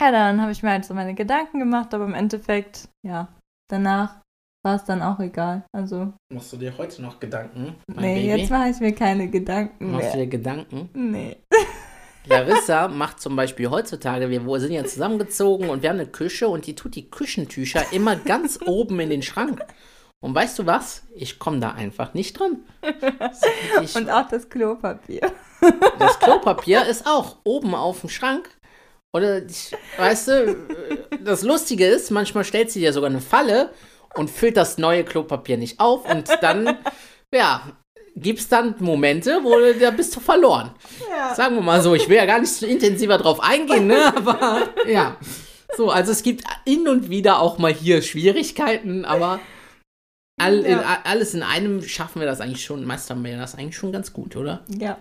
ja, 0.00 0.12
dann 0.12 0.40
habe 0.40 0.52
ich 0.52 0.62
mir 0.62 0.70
halt 0.70 0.84
so 0.84 0.94
meine 0.94 1.14
Gedanken 1.14 1.58
gemacht, 1.58 1.92
aber 1.92 2.04
im 2.04 2.14
Endeffekt, 2.14 2.88
ja, 3.04 3.28
danach 3.68 4.20
war 4.64 4.76
es 4.76 4.84
dann 4.84 5.02
auch 5.02 5.18
egal. 5.20 5.64
Also. 5.72 6.12
Machst 6.32 6.52
du 6.52 6.56
dir 6.56 6.76
heute 6.76 7.02
noch 7.02 7.18
Gedanken? 7.20 7.74
nee, 7.88 8.26
Baby? 8.26 8.40
jetzt 8.40 8.50
mache 8.50 8.68
ich 8.68 8.80
mir 8.80 8.92
keine 8.92 9.28
Gedanken. 9.28 9.92
Machst 9.92 10.04
mehr. 10.04 10.12
du 10.12 10.18
dir 10.18 10.26
Gedanken? 10.26 10.90
Nee. 10.94 11.36
Larissa 12.26 12.88
macht 12.88 13.20
zum 13.20 13.36
Beispiel 13.36 13.70
heutzutage, 13.70 14.28
wir 14.28 14.60
sind 14.60 14.72
ja 14.72 14.84
zusammengezogen 14.84 15.70
und 15.70 15.82
wir 15.82 15.88
haben 15.88 15.98
eine 15.98 16.08
Küche 16.08 16.48
und 16.48 16.66
die 16.66 16.74
tut 16.74 16.94
die 16.94 17.10
Küchentücher 17.10 17.92
immer 17.92 18.16
ganz 18.16 18.58
oben 18.66 19.00
in 19.00 19.10
den 19.10 19.22
Schrank. 19.22 19.64
Und 20.20 20.34
weißt 20.34 20.58
du 20.58 20.66
was? 20.66 21.02
Ich 21.14 21.38
komme 21.38 21.60
da 21.60 21.72
einfach 21.72 22.12
nicht 22.12 22.38
drin. 22.38 22.64
und 23.94 24.10
auch 24.10 24.28
das 24.28 24.48
Klopapier. 24.48 25.32
Das 25.98 26.18
Klopapier 26.18 26.86
ist 26.86 27.06
auch 27.06 27.36
oben 27.44 27.74
auf 27.74 28.00
dem 28.00 28.10
Schrank. 28.10 28.50
Oder, 29.12 29.42
weißt 29.96 30.28
du, 30.28 30.56
das 31.24 31.42
Lustige 31.42 31.86
ist, 31.86 32.10
manchmal 32.10 32.44
stellt 32.44 32.70
sie 32.70 32.80
dir 32.80 32.92
sogar 32.92 33.10
eine 33.10 33.20
Falle 33.20 33.70
und 34.14 34.30
füllt 34.30 34.56
das 34.56 34.76
neue 34.76 35.04
Klopapier 35.04 35.56
nicht 35.56 35.80
auf 35.80 36.04
und 36.10 36.28
dann, 36.42 36.76
ja, 37.32 37.62
gibt 38.16 38.40
es 38.40 38.48
dann 38.48 38.74
Momente, 38.80 39.40
wo 39.42 39.56
du, 39.58 39.74
da 39.74 39.90
bist 39.90 40.14
du 40.14 40.20
verloren. 40.20 40.72
Ja. 41.10 41.34
Sagen 41.34 41.54
wir 41.54 41.62
mal 41.62 41.80
so, 41.80 41.94
ich 41.94 42.08
will 42.08 42.16
ja 42.16 42.26
gar 42.26 42.40
nicht 42.40 42.52
so 42.52 42.66
intensiver 42.66 43.18
drauf 43.18 43.40
eingehen, 43.40 43.86
ne, 43.86 44.14
aber 44.14 44.68
ja. 44.86 45.16
So, 45.76 45.90
also 45.90 46.12
es 46.12 46.22
gibt 46.22 46.44
hin 46.66 46.88
und 46.88 47.10
wieder 47.10 47.40
auch 47.40 47.58
mal 47.58 47.72
hier 47.72 48.02
Schwierigkeiten, 48.02 49.04
aber 49.04 49.38
all, 50.38 50.64
ja. 50.64 50.78
in, 50.78 50.78
alles 51.04 51.34
in 51.34 51.42
einem 51.42 51.82
schaffen 51.82 52.20
wir 52.20 52.26
das 52.26 52.40
eigentlich 52.40 52.64
schon, 52.64 52.84
meistern 52.84 53.24
wir 53.24 53.36
das 53.36 53.54
eigentlich 53.54 53.76
schon 53.76 53.92
ganz 53.92 54.12
gut, 54.12 54.36
oder? 54.36 54.64
Ja. 54.68 54.98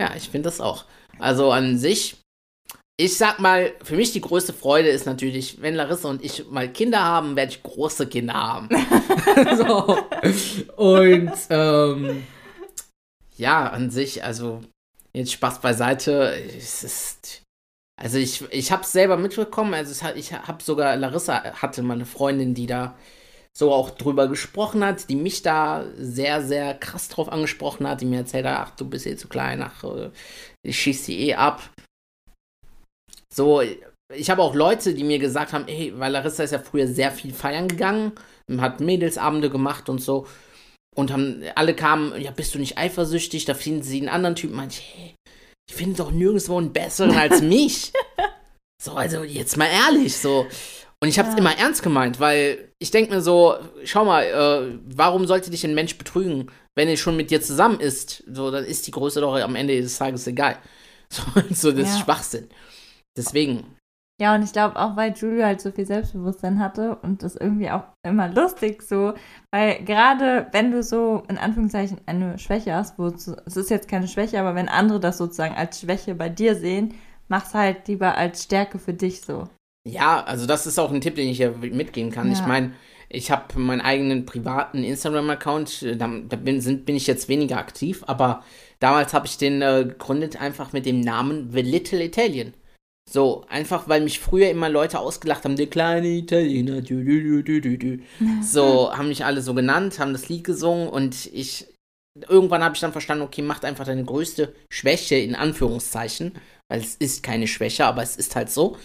Ja, 0.00 0.14
ich 0.16 0.28
finde 0.28 0.48
das 0.48 0.60
auch. 0.60 0.84
Also 1.18 1.50
an 1.50 1.78
sich 1.78 2.16
ich 3.00 3.16
sag 3.16 3.38
mal, 3.38 3.72
für 3.82 3.94
mich 3.94 4.12
die 4.12 4.20
größte 4.20 4.52
Freude 4.52 4.88
ist 4.88 5.06
natürlich, 5.06 5.62
wenn 5.62 5.76
Larissa 5.76 6.08
und 6.08 6.24
ich 6.24 6.48
mal 6.50 6.68
Kinder 6.68 7.00
haben, 7.00 7.36
werde 7.36 7.52
ich 7.52 7.62
große 7.62 8.08
Kinder 8.08 8.34
haben. 8.34 8.68
so. 9.56 9.98
Und 10.76 11.32
ähm, 11.48 12.26
ja, 13.36 13.68
an 13.68 13.90
sich, 13.90 14.24
also 14.24 14.62
jetzt 15.12 15.32
Spaß 15.32 15.60
beiseite, 15.60 16.34
es 16.58 16.82
ist. 16.82 17.42
Also 18.00 18.18
ich, 18.18 18.42
ich 18.52 18.70
habe 18.70 18.82
es 18.82 18.92
selber 18.92 19.16
mitbekommen, 19.16 19.74
also 19.74 20.04
hat, 20.04 20.16
ich 20.16 20.32
habe 20.32 20.62
sogar, 20.62 20.96
Larissa 20.96 21.42
hatte 21.60 21.82
mal 21.82 21.94
eine 21.94 22.06
Freundin, 22.06 22.54
die 22.54 22.66
da 22.66 22.96
so 23.58 23.72
auch 23.72 23.90
drüber 23.90 24.28
gesprochen 24.28 24.84
hat, 24.84 25.08
die 25.08 25.16
mich 25.16 25.42
da 25.42 25.84
sehr, 25.96 26.44
sehr 26.44 26.74
krass 26.74 27.08
drauf 27.08 27.28
angesprochen 27.28 27.88
hat, 27.88 28.00
die 28.00 28.04
mir 28.06 28.18
erzählt 28.18 28.46
hat, 28.46 28.68
ach, 28.68 28.76
du 28.76 28.88
bist 28.88 29.04
eh 29.04 29.16
zu 29.16 29.26
klein, 29.26 29.62
ach, 29.62 29.82
äh, 29.82 30.10
ich 30.62 30.78
schieße 30.78 31.04
sie 31.06 31.28
eh 31.28 31.34
ab. 31.34 31.68
So, 33.34 33.60
ich 34.14 34.30
habe 34.30 34.42
auch 34.42 34.54
Leute, 34.54 34.94
die 34.94 35.02
mir 35.02 35.18
gesagt 35.18 35.52
haben, 35.52 35.66
ey, 35.66 35.92
weil 35.98 36.12
Larissa 36.12 36.44
ist 36.44 36.52
ja 36.52 36.60
früher 36.60 36.86
sehr 36.86 37.10
viel 37.10 37.32
feiern 37.32 37.66
gegangen, 37.66 38.12
hat 38.58 38.80
Mädelsabende 38.80 39.50
gemacht 39.50 39.88
und 39.88 40.00
so. 40.00 40.26
Und 40.96 41.12
haben, 41.12 41.42
alle 41.54 41.74
kamen, 41.74 42.20
ja, 42.20 42.30
bist 42.30 42.54
du 42.54 42.58
nicht 42.58 42.78
eifersüchtig? 42.78 43.44
Da 43.44 43.54
finden 43.54 43.82
sie 43.82 43.98
einen 43.98 44.08
anderen 44.08 44.34
Typen. 44.36 44.56
Meinte 44.56 44.76
ich, 44.78 44.94
hey, 44.96 45.14
die 45.68 45.74
finden 45.74 45.96
doch 45.96 46.10
nirgendwo 46.10 46.58
einen 46.58 46.72
besseren 46.72 47.16
als 47.16 47.42
mich. 47.42 47.92
so, 48.82 48.92
also 48.94 49.22
jetzt 49.24 49.56
mal 49.56 49.68
ehrlich, 49.68 50.16
so. 50.16 50.46
Und 51.00 51.08
ich 51.08 51.18
habe 51.18 51.28
es 51.28 51.34
ja. 51.34 51.40
immer 51.40 51.56
ernst 51.56 51.82
gemeint, 51.82 52.18
weil 52.18 52.72
ich 52.78 52.90
denke 52.90 53.14
mir 53.14 53.20
so, 53.20 53.54
schau 53.84 54.04
mal, 54.04 54.24
äh, 54.24 54.78
warum 54.84 55.26
sollte 55.26 55.50
dich 55.50 55.64
ein 55.64 55.74
Mensch 55.74 55.96
betrügen, 55.96 56.50
wenn 56.74 56.88
er 56.88 56.96
schon 56.96 57.16
mit 57.16 57.30
dir 57.30 57.40
zusammen 57.40 57.78
ist? 57.78 58.24
So, 58.30 58.50
dann 58.50 58.64
ist 58.64 58.86
die 58.86 58.90
Größe 58.90 59.20
doch 59.20 59.36
am 59.36 59.54
Ende 59.54 59.80
des 59.80 59.98
Tages 59.98 60.26
egal. 60.26 60.56
So, 61.10 61.22
so 61.50 61.72
das 61.72 61.88
ja. 61.88 61.94
ist 61.94 62.00
Schwachsinn. 62.00 62.50
Deswegen. 63.16 63.64
Ja, 64.20 64.34
und 64.34 64.42
ich 64.42 64.52
glaube 64.52 64.76
auch, 64.76 64.94
weil 64.94 65.14
Julio 65.14 65.44
halt 65.44 65.62
so 65.62 65.70
viel 65.70 65.86
Selbstbewusstsein 65.86 66.58
hatte 66.58 66.96
und 66.96 67.22
das 67.22 67.34
irgendwie 67.34 67.70
auch 67.70 67.84
immer 68.04 68.28
lustig 68.28 68.82
so, 68.82 69.14
weil 69.50 69.82
gerade 69.84 70.48
wenn 70.52 70.70
du 70.70 70.82
so 70.82 71.22
in 71.28 71.38
Anführungszeichen 71.38 72.00
eine 72.04 72.38
Schwäche 72.38 72.74
hast, 72.74 72.98
wo 72.98 73.06
es 73.06 73.28
ist 73.28 73.70
jetzt 73.70 73.88
keine 73.88 74.06
Schwäche, 74.06 74.38
aber 74.38 74.54
wenn 74.54 74.68
andere 74.68 75.00
das 75.00 75.16
sozusagen 75.18 75.54
als 75.54 75.80
Schwäche 75.80 76.14
bei 76.14 76.28
dir 76.28 76.56
sehen, 76.56 76.94
mach's 77.28 77.54
halt 77.54 77.88
lieber 77.88 78.16
als 78.16 78.42
Stärke 78.42 78.78
für 78.78 78.92
dich 78.92 79.22
so. 79.22 79.48
Ja, 79.88 80.22
also 80.24 80.46
das 80.46 80.66
ist 80.66 80.78
auch 80.78 80.92
ein 80.92 81.00
Tipp, 81.00 81.16
den 81.16 81.28
ich 81.28 81.38
hier 81.38 81.50
mitgeben 81.50 82.10
kann. 82.12 82.28
Ja. 82.28 82.34
Ich 82.34 82.46
meine, 82.46 82.72
ich 83.08 83.30
habe 83.30 83.58
meinen 83.58 83.80
eigenen 83.80 84.26
privaten 84.26 84.84
Instagram-Account, 84.84 85.82
da, 85.98 86.10
da 86.28 86.36
bin, 86.36 86.60
sind, 86.60 86.84
bin 86.84 86.96
ich 86.96 87.06
jetzt 87.06 87.28
weniger 87.28 87.56
aktiv, 87.56 88.04
aber 88.06 88.44
damals 88.80 89.14
habe 89.14 89.26
ich 89.26 89.38
den 89.38 89.62
äh, 89.62 89.84
gegründet 89.88 90.40
einfach 90.40 90.72
mit 90.72 90.84
dem 90.84 91.00
Namen 91.00 91.50
The 91.52 91.62
Little 91.62 92.04
Italian. 92.04 92.52
So, 93.10 93.46
einfach 93.48 93.88
weil 93.88 94.02
mich 94.02 94.20
früher 94.20 94.50
immer 94.50 94.68
Leute 94.68 94.98
ausgelacht 94.98 95.44
haben, 95.44 95.56
der 95.56 95.68
kleine 95.68 96.08
Italiener, 96.08 96.82
dü, 96.82 97.02
dü, 97.02 97.42
dü, 97.42 97.60
dü, 97.62 97.78
dü. 97.78 97.98
so, 98.42 98.92
haben 98.94 99.08
mich 99.08 99.24
alle 99.24 99.40
so 99.40 99.54
genannt, 99.54 99.98
haben 99.98 100.12
das 100.12 100.28
Lied 100.28 100.44
gesungen 100.44 100.88
und 100.88 101.30
ich, 101.32 101.66
irgendwann 102.28 102.62
habe 102.62 102.74
ich 102.74 102.80
dann 102.82 102.92
verstanden, 102.92 103.24
okay, 103.24 103.40
macht 103.40 103.64
einfach 103.64 103.86
deine 103.86 104.04
größte 104.04 104.54
Schwäche 104.70 105.16
in 105.16 105.34
Anführungszeichen 105.34 106.32
weil 106.68 106.80
es 106.80 106.94
ist 106.96 107.22
keine 107.22 107.46
Schwäche, 107.46 107.86
aber 107.86 108.02
es 108.02 108.16
ist 108.16 108.36
halt 108.36 108.50
so, 108.50 108.76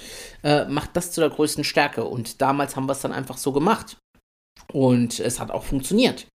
äh, 0.44 0.66
macht 0.66 0.96
das 0.96 1.12
zu 1.12 1.22
der 1.22 1.30
größten 1.30 1.64
Stärke. 1.64 2.06
Und 2.06 2.42
damals 2.42 2.76
haben 2.76 2.88
wir 2.88 2.94
es 2.94 3.02
dann 3.02 3.14
einfach 3.14 3.38
so 3.38 3.52
gemacht. 3.52 3.98
Und 4.72 5.20
es 5.20 5.40
hat 5.40 5.52
auch 5.52 5.64
funktioniert. 5.64 6.28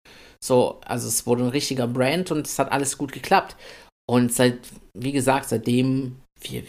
So, 0.43 0.81
also 0.85 1.07
es 1.07 1.25
wurde 1.25 1.43
ein 1.43 1.49
richtiger 1.49 1.87
Brand 1.87 2.31
und 2.31 2.45
es 2.45 2.59
hat 2.59 2.71
alles 2.71 2.97
gut 2.97 3.11
geklappt. 3.11 3.55
Und 4.09 4.33
seit, 4.33 4.59
wie 4.93 5.11
gesagt, 5.11 5.49
seitdem, 5.49 6.21
wir, 6.41 6.63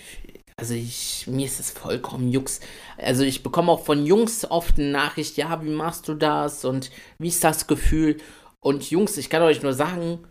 also 0.56 0.75
ich, 0.75 1.26
mir 1.26 1.47
ist 1.47 1.61
es 1.61 1.70
vollkommen 1.70 2.30
Jux. 2.30 2.61
Also 2.97 3.23
ich 3.23 3.42
bekomme 3.42 3.73
auch 3.73 3.85
von 3.85 4.06
Jungs 4.06 4.44
oft 4.50 4.78
eine 4.78 4.90
Nachricht, 4.90 5.37
ja, 5.37 5.62
wie 5.62 5.70
machst 5.70 6.08
du 6.08 6.14
das 6.14 6.64
und 6.64 6.90
wie 7.18 7.28
ist 7.28 7.44
das 7.44 7.66
Gefühl? 7.66 8.18
Und 8.61 8.90
Jungs, 8.90 9.16
ich 9.16 9.30
kann 9.30 9.42
euch 9.42 9.62
nur 9.62 9.73
sagen, 9.73 10.26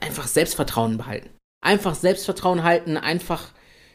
einfach 0.00 0.26
Selbstvertrauen 0.26 0.96
behalten. 0.96 1.30
Einfach 1.62 1.94
Selbstvertrauen 1.94 2.62
halten, 2.62 2.96
einfach 2.96 3.48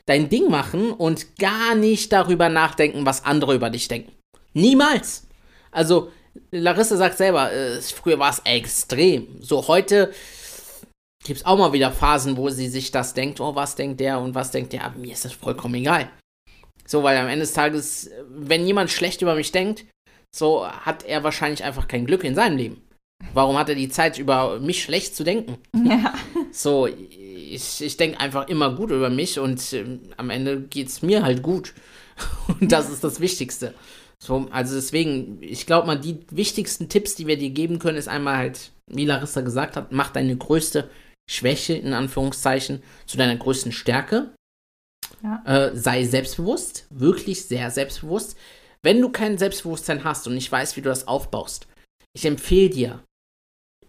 dein 0.05 0.29
Ding 0.29 0.49
machen 0.49 0.91
und 0.91 1.37
gar 1.37 1.75
nicht 1.75 2.11
darüber 2.11 2.49
nachdenken, 2.49 3.05
was 3.05 3.25
andere 3.25 3.53
über 3.53 3.69
dich 3.69 3.87
denken. 3.87 4.13
Niemals. 4.53 5.27
Also, 5.71 6.11
Larissa 6.51 6.97
sagt 6.97 7.17
selber, 7.17 7.51
äh, 7.51 7.81
früher 7.81 8.17
war 8.17 8.31
es 8.31 8.41
extrem. 8.45 9.41
So, 9.41 9.67
heute 9.67 10.13
gibt 11.25 11.39
es 11.39 11.45
auch 11.45 11.57
mal 11.57 11.73
wieder 11.73 11.91
Phasen, 11.91 12.37
wo 12.37 12.49
sie 12.49 12.69
sich 12.69 12.91
das 12.91 13.13
denkt, 13.13 13.41
oh, 13.41 13.53
was 13.53 13.75
denkt 13.75 13.99
der 13.99 14.19
und 14.19 14.33
was 14.33 14.51
denkt 14.51 14.73
der, 14.73 14.85
aber 14.85 14.97
mir 14.97 15.13
ist 15.13 15.25
das 15.25 15.33
vollkommen 15.33 15.75
egal. 15.75 16.09
So, 16.85 17.03
weil 17.03 17.17
am 17.17 17.27
Ende 17.27 17.41
des 17.41 17.53
Tages, 17.53 18.09
wenn 18.29 18.65
jemand 18.65 18.89
schlecht 18.89 19.21
über 19.21 19.35
mich 19.35 19.51
denkt, 19.51 19.85
so 20.33 20.65
hat 20.65 21.03
er 21.03 21.23
wahrscheinlich 21.23 21.63
einfach 21.63 21.87
kein 21.87 22.05
Glück 22.05 22.23
in 22.23 22.35
seinem 22.35 22.57
Leben. 22.57 22.81
Warum 23.33 23.57
hat 23.57 23.67
er 23.67 23.75
die 23.75 23.89
Zeit, 23.89 24.19
über 24.19 24.59
mich 24.59 24.83
schlecht 24.83 25.15
zu 25.15 25.23
denken? 25.23 25.57
Ja. 25.73 26.13
So, 26.51 26.87
ich, 27.53 27.81
ich 27.81 27.97
denke 27.97 28.19
einfach 28.19 28.47
immer 28.47 28.75
gut 28.75 28.91
über 28.91 29.09
mich 29.09 29.39
und 29.39 29.73
äh, 29.73 29.99
am 30.17 30.29
Ende 30.29 30.61
geht 30.61 30.87
es 30.87 31.01
mir 31.01 31.23
halt 31.23 31.41
gut. 31.41 31.73
Und 32.47 32.71
das 32.71 32.89
ist 32.89 33.03
das 33.03 33.19
Wichtigste. 33.19 33.73
So, 34.19 34.47
also 34.49 34.75
deswegen, 34.75 35.37
ich 35.41 35.65
glaube 35.67 35.85
mal, 35.85 35.99
die 35.99 36.19
wichtigsten 36.31 36.89
Tipps, 36.89 37.15
die 37.15 37.27
wir 37.27 37.37
dir 37.37 37.51
geben 37.51 37.77
können, 37.77 37.97
ist 37.97 38.07
einmal 38.07 38.37
halt, 38.37 38.71
wie 38.87 39.05
Larissa 39.05 39.41
gesagt 39.41 39.75
hat, 39.75 39.91
mach 39.91 40.09
deine 40.09 40.35
größte 40.35 40.89
Schwäche 41.29 41.73
in 41.73 41.93
Anführungszeichen 41.93 42.81
zu 43.05 43.17
deiner 43.17 43.35
größten 43.35 43.71
Stärke. 43.71 44.33
Ja. 45.23 45.43
Äh, 45.45 45.75
sei 45.75 46.03
selbstbewusst, 46.05 46.87
wirklich 46.89 47.45
sehr 47.45 47.69
selbstbewusst. 47.69 48.37
Wenn 48.81 49.01
du 49.01 49.09
kein 49.09 49.37
Selbstbewusstsein 49.37 50.03
hast 50.03 50.27
und 50.27 50.33
nicht 50.33 50.51
weißt, 50.51 50.77
wie 50.77 50.81
du 50.81 50.89
das 50.89 51.07
aufbaust, 51.07 51.67
ich 52.13 52.25
empfehle 52.25 52.69
dir, 52.69 53.03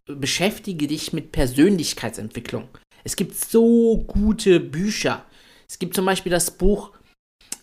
beschäftige 0.06 0.86
dich 0.86 1.12
mit 1.12 1.32
Persönlichkeitsentwicklung. 1.32 2.68
Es 3.08 3.16
gibt 3.16 3.34
so 3.34 4.04
gute 4.06 4.60
Bücher. 4.60 5.24
Es 5.66 5.78
gibt 5.78 5.94
zum 5.94 6.04
Beispiel 6.04 6.30
das 6.30 6.50
Buch 6.50 6.92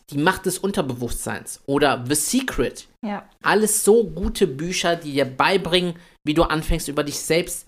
Die 0.09 0.17
Macht 0.17 0.47
des 0.47 0.57
Unterbewusstseins 0.57 1.61
oder 1.67 2.03
The 2.09 2.15
Secret. 2.15 2.87
Ja. 3.05 3.29
Alles 3.43 3.83
so 3.83 4.05
gute 4.05 4.47
Bücher, 4.47 4.95
die 4.95 5.11
dir 5.11 5.25
beibringen, 5.25 5.99
wie 6.23 6.33
du 6.33 6.41
anfängst, 6.41 6.87
über 6.87 7.03
dich 7.03 7.19
selbst 7.19 7.67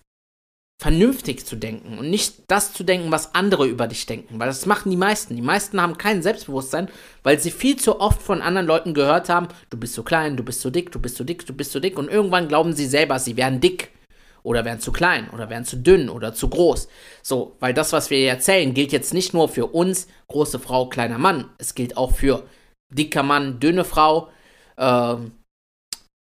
vernünftig 0.82 1.46
zu 1.46 1.56
denken 1.56 2.00
und 2.00 2.10
nicht 2.10 2.46
das 2.48 2.74
zu 2.74 2.84
denken, 2.84 3.12
was 3.12 3.36
andere 3.36 3.68
über 3.68 3.86
dich 3.86 4.08
denken, 4.08 4.40
weil 4.40 4.48
das 4.48 4.66
machen 4.66 4.90
die 4.90 4.98
meisten. 4.98 5.36
Die 5.36 5.44
meisten 5.44 5.80
haben 5.80 6.00
kein 6.00 6.24
Selbstbewusstsein, 6.24 6.90
weil 7.22 7.40
sie 7.40 7.52
viel 7.52 7.76
zu 7.76 8.00
oft 8.00 8.24
von 8.24 8.42
anderen 8.42 8.66
Leuten 8.66 8.96
gehört 8.96 9.30
haben, 9.30 9.50
du 9.70 9.78
bist 9.78 9.94
so 9.94 10.02
klein, 10.02 10.36
du 10.36 10.42
bist 10.42 10.62
so 10.62 10.72
dick, 10.72 10.92
du 10.92 11.00
bist 11.00 11.18
so 11.18 11.24
dick, 11.24 11.46
du 11.46 11.54
bist 11.54 11.72
so 11.72 11.80
dick 11.80 12.00
und 12.00 12.10
irgendwann 12.10 12.48
glauben 12.48 12.74
sie 12.74 12.88
selber, 12.88 13.20
sie 13.20 13.38
werden 13.38 13.60
dick 13.62 13.92
oder 14.48 14.64
wären 14.64 14.80
zu 14.80 14.94
klein 14.94 15.30
oder 15.32 15.50
wären 15.50 15.66
zu 15.66 15.76
dünn 15.76 16.08
oder 16.10 16.34
zu 16.34 16.50
groß. 16.50 16.88
So, 17.22 17.58
weil 17.60 17.74
das, 17.74 17.92
was 17.92 18.10
wir 18.10 18.26
erzählen, 18.30 18.74
gilt 18.74 18.94
jetzt 18.94 19.14
nicht 19.14 19.34
nur 19.34 19.50
für 19.50 19.66
uns, 19.68 20.08
große 20.30 20.58
Frau, 20.58 20.88
kleiner 20.88 21.18
Mann. 21.18 21.50
Es 21.58 21.76
gilt 21.76 21.98
auch 21.98 22.14
für 22.14 22.48
dicker 22.90 23.24
Mann, 23.24 23.60
dünne 23.60 23.84
Frau, 23.84 24.30
äh, 24.78 25.16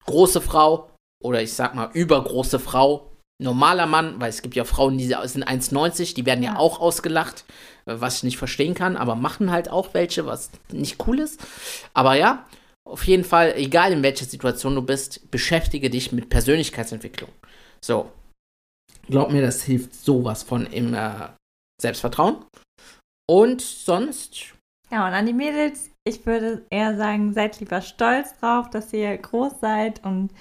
große 0.05 0.41
Frau 0.41 0.89
oder 1.23 1.41
ich 1.41 1.53
sag 1.53 1.73
mal 1.73 1.89
übergroße 1.93 2.59
Frau, 2.59 3.13
normaler 3.41 3.85
Mann, 3.85 4.19
weil 4.19 4.29
es 4.29 4.41
gibt 4.41 4.55
ja 4.55 4.65
Frauen, 4.65 4.97
die 4.97 5.05
sind 5.05 5.47
1,90, 5.47 6.13
die 6.13 6.25
werden 6.25 6.43
ja. 6.43 6.53
ja 6.53 6.59
auch 6.59 6.81
ausgelacht, 6.81 7.45
äh, 7.85 7.93
was 7.95 8.17
ich 8.17 8.23
nicht 8.23 8.37
verstehen 8.37 8.73
kann, 8.73 8.97
aber 8.97 9.15
machen 9.15 9.51
halt 9.51 9.69
auch 9.69 9.93
welche, 9.93 10.25
was 10.25 10.51
nicht 10.69 11.07
cool 11.07 11.19
ist. 11.19 11.39
Aber 11.93 12.15
ja, 12.15 12.45
auf 12.83 13.07
jeden 13.07 13.23
Fall, 13.23 13.53
egal 13.55 13.93
in 13.93 14.03
welcher 14.03 14.25
Situation 14.25 14.75
du 14.75 14.81
bist, 14.81 15.31
beschäftige 15.31 15.89
dich 15.89 16.11
mit 16.11 16.29
Persönlichkeitsentwicklung. 16.29 17.29
So. 17.83 18.11
Glaub 19.07 19.31
mir, 19.31 19.41
das 19.41 19.63
hilft 19.63 19.93
sowas 19.93 20.43
von 20.43 20.65
im 20.67 20.93
äh, 20.93 21.29
Selbstvertrauen. 21.81 22.45
Und 23.29 23.61
sonst. 23.61 24.53
Ja, 24.91 25.07
und 25.07 25.13
an 25.13 25.25
die 25.25 25.33
Mädels, 25.33 25.89
ich 26.07 26.25
würde 26.25 26.65
eher 26.69 26.97
sagen, 26.97 27.33
seid 27.33 27.59
lieber 27.59 27.81
stolz 27.81 28.37
drauf, 28.39 28.69
dass 28.69 28.93
ihr 28.93 29.17
groß 29.17 29.59
seid. 29.59 30.03
Und 30.03 30.31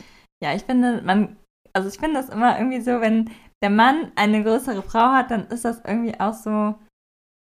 ja, 0.43 0.55
ich 0.55 0.63
finde, 0.63 1.03
man, 1.03 1.37
also 1.73 1.89
ich 1.89 1.99
finde 1.99 2.21
das 2.21 2.29
immer 2.29 2.59
irgendwie 2.59 2.81
so, 2.81 3.01
wenn 3.01 3.31
der 3.63 3.71
Mann 3.71 4.13
eine 4.17 4.43
größere 4.43 4.83
Frau 4.83 5.13
hat, 5.13 5.31
dann 5.31 5.47
ist 5.49 5.65
das 5.65 5.81
irgendwie 5.85 6.19
auch 6.19 6.35
so, 6.35 6.75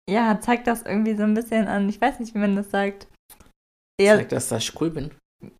ja, 0.10 0.39
zeigt 0.39 0.67
das 0.67 0.84
irgendwie 0.84 1.15
so 1.15 1.24
ein 1.24 1.34
bisschen 1.34 1.67
an, 1.67 1.89
ich 1.89 2.00
weiß 2.00 2.20
nicht, 2.20 2.34
wie 2.34 2.39
man 2.39 2.56
das 2.56 2.72
sagt. 2.72 3.08
Zeigt 4.00 4.32
das, 4.32 4.50
dass 4.50 4.63
ich 4.63 4.82
cool 4.82 4.89
bin 4.89 5.12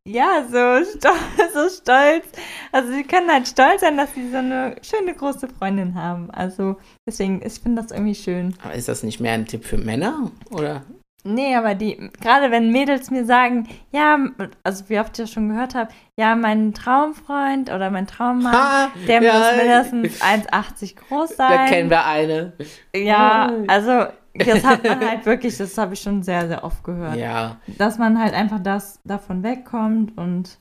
ja, 0.05 0.43
so, 0.48 0.86
stolz, 0.98 1.53
so 1.53 1.69
stolz. 1.69 2.25
Also 2.72 2.91
sie 2.93 3.03
können 3.03 3.31
halt 3.31 3.48
stolz 3.48 3.81
sein, 3.81 3.98
dass 3.98 4.13
sie 4.13 4.29
so 4.29 4.38
eine 4.38 4.75
schöne 4.81 5.13
große 5.13 5.48
Freundin 5.48 5.96
haben. 5.96 6.31
Also 6.31 6.77
deswegen, 7.07 7.41
ich 7.46 7.60
finde 7.60 7.81
das 7.81 7.91
irgendwie 7.91 8.15
schön. 8.15 8.55
Aber 8.63 8.74
ist 8.74 8.88
das 8.88 9.03
nicht 9.03 9.19
mehr 9.19 9.34
ein 9.34 9.46
Tipp 9.46 9.65
für 9.65 9.77
Männer, 9.77 10.31
oder? 10.51 10.84
Nee, 11.24 11.55
aber 11.55 11.75
die, 11.75 12.10
gerade 12.22 12.51
wenn 12.51 12.72
Mädels 12.72 13.12
mir 13.12 13.25
sagen, 13.25 13.67
ja, 13.91 14.17
also 14.63 14.88
wie 14.88 14.98
oft 14.98 15.10
ich 15.19 15.25
das 15.25 15.31
schon 15.31 15.50
gehört 15.50 15.75
habe, 15.75 15.91
ja, 16.17 16.36
mein 16.36 16.74
Traumfreund 16.74 17.69
oder 17.69 17.89
mein 17.89 18.07
Traummann, 18.07 18.53
ha, 18.53 18.91
der 19.07 19.22
ja, 19.22 19.34
muss 19.34 19.57
mindestens 19.57 20.22
1,80 20.22 20.96
groß 20.96 21.36
sein. 21.36 21.51
Da 21.51 21.65
kennen 21.67 21.89
wir 21.89 22.05
eine. 22.05 22.53
Ja, 22.96 23.51
also 23.67 24.05
das 24.38 24.63
hat 24.63 24.84
man 24.84 25.00
halt 25.00 25.25
wirklich, 25.25 25.58
das 25.58 25.77
habe 25.77 25.94
ich 25.94 26.01
schon 26.01 26.24
sehr, 26.24 26.48
sehr 26.48 26.63
oft 26.63 26.84
gehört. 26.84 27.15
Ja. 27.15 27.60
Dass 27.77 27.98
man 27.98 28.20
halt 28.20 28.34
einfach 28.34 28.60
das 28.62 29.00
davon 29.03 29.44
wegkommt 29.44 30.17
und 30.17 30.58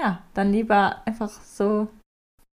ja, 0.00 0.22
dann 0.34 0.52
lieber 0.52 1.02
einfach 1.06 1.30
so. 1.30 1.88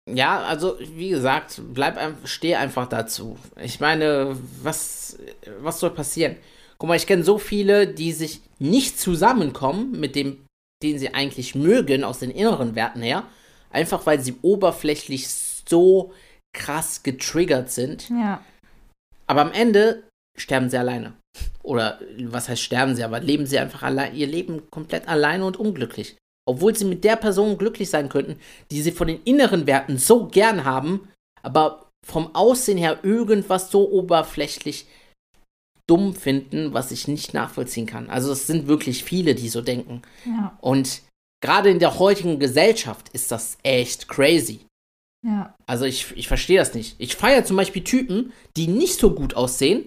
Ja, 0.09 0.39
also 0.43 0.77
wie 0.79 1.09
gesagt, 1.09 1.61
bleib 1.73 1.97
einfach, 1.97 2.27
steh 2.27 2.55
einfach 2.55 2.87
dazu. 2.87 3.37
Ich 3.61 3.79
meine, 3.79 4.37
was, 4.61 5.17
was 5.59 5.79
soll 5.79 5.91
passieren? 5.91 6.35
Guck 6.77 6.89
mal, 6.89 6.95
ich 6.95 7.07
kenne 7.07 7.23
so 7.23 7.37
viele, 7.37 7.87
die 7.87 8.11
sich 8.11 8.41
nicht 8.59 8.99
zusammenkommen 8.99 9.99
mit 9.99 10.15
dem, 10.15 10.45
den 10.83 10.99
sie 10.99 11.13
eigentlich 11.13 11.55
mögen, 11.55 12.03
aus 12.03 12.19
den 12.19 12.31
inneren 12.31 12.75
Werten 12.75 13.01
her, 13.01 13.23
einfach 13.71 14.05
weil 14.05 14.19
sie 14.19 14.35
oberflächlich 14.41 15.27
so 15.29 16.13
krass 16.53 17.03
getriggert 17.03 17.71
sind. 17.71 18.09
Ja. 18.09 18.43
Aber 19.27 19.41
am 19.41 19.51
Ende 19.51 20.03
sterben 20.35 20.69
sie 20.69 20.77
alleine. 20.77 21.13
Oder 21.63 21.99
was 22.19 22.49
heißt 22.49 22.61
sterben 22.61 22.95
sie, 22.95 23.03
aber 23.03 23.19
leben 23.19 23.45
sie 23.45 23.59
einfach 23.59 23.83
allein, 23.83 24.15
ihr 24.15 24.27
Leben 24.27 24.69
komplett 24.69 25.07
alleine 25.07 25.45
und 25.45 25.57
unglücklich. 25.57 26.17
Obwohl 26.47 26.75
sie 26.75 26.85
mit 26.85 27.03
der 27.03 27.15
Person 27.15 27.57
glücklich 27.57 27.89
sein 27.89 28.09
könnten, 28.09 28.39
die 28.71 28.81
sie 28.81 28.91
von 28.91 29.07
den 29.07 29.21
inneren 29.23 29.65
Werten 29.65 29.97
so 29.97 30.27
gern 30.27 30.63
haben, 30.63 31.09
aber 31.41 31.89
vom 32.05 32.35
Aussehen 32.35 32.77
her 32.77 32.99
irgendwas 33.03 33.71
so 33.71 33.89
oberflächlich 33.89 34.85
dumm 35.87 36.13
finden, 36.13 36.73
was 36.73 36.91
ich 36.91 37.07
nicht 37.07 37.33
nachvollziehen 37.33 37.87
kann. 37.87 38.09
Also 38.09 38.31
es 38.31 38.47
sind 38.47 38.67
wirklich 38.67 39.03
viele, 39.03 39.35
die 39.35 39.49
so 39.49 39.61
denken. 39.61 40.03
Ja. 40.25 40.57
Und 40.61 41.01
gerade 41.41 41.69
in 41.69 41.79
der 41.79 41.99
heutigen 41.99 42.39
Gesellschaft 42.39 43.09
ist 43.09 43.31
das 43.31 43.57
echt 43.63 44.07
crazy. 44.07 44.61
Ja. 45.25 45.55
Also 45.65 45.85
ich, 45.85 46.15
ich 46.15 46.27
verstehe 46.27 46.59
das 46.59 46.75
nicht. 46.75 46.95
Ich 46.99 47.15
feiere 47.15 47.45
zum 47.45 47.57
Beispiel 47.57 47.83
Typen, 47.83 48.33
die 48.55 48.67
nicht 48.67 48.99
so 48.99 49.13
gut 49.13 49.35
aussehen 49.35 49.85